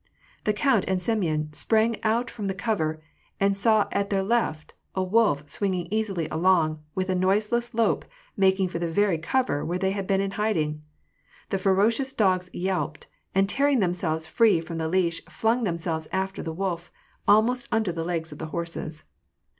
The 0.45 0.53
count 0.53 0.85
and 0.87 0.99
Semyon 0.99 1.53
sprang 1.53 2.03
out 2.03 2.27
from 2.31 2.47
the 2.47 2.55
cover, 2.55 3.03
and 3.39 3.55
saw 3.55 3.87
at 3.91 4.09
their 4.09 4.23
left 4.23 4.73
a 4.95 5.03
wolf 5.03 5.47
swinging 5.47 5.87
easily 5.91 6.27
along, 6.29 6.71
and 6.71 6.79
with 6.95 7.07
a 7.11 7.13
noiseless 7.13 7.75
lope 7.75 8.05
making 8.35 8.69
for 8.69 8.79
the 8.79 8.89
very 8.89 9.19
cover 9.19 9.63
where 9.63 9.77
they 9.77 9.91
had 9.91 10.07
been 10.07 10.19
in 10.19 10.31
hiding. 10.31 10.81
The 11.49 11.59
ferocious 11.59 12.13
dogs 12.13 12.49
yelped, 12.51 13.09
and, 13.35 13.47
tearing 13.47 13.79
themselves 13.79 14.25
free 14.25 14.59
from 14.59 14.79
the 14.79 14.87
leash, 14.89 15.23
flung 15.25 15.65
themselves 15.65 16.07
after 16.11 16.41
the 16.41 16.51
wolf, 16.51 16.91
almost 17.27 17.67
under 17.71 17.91
the 17.91 18.03
legs 18.03 18.31
of 18.31 18.39
the 18.39 18.47
horses. 18.47 19.03